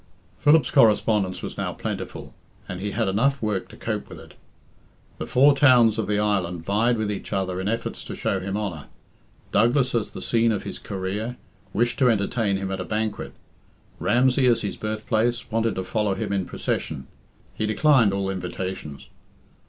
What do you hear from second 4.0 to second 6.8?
with it The four towns of the island